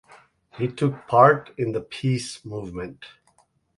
He 0.57 0.67
took 0.67 1.07
part 1.07 1.51
in 1.59 1.73
the 1.73 1.81
peace 1.81 2.43
movement. 2.43 3.05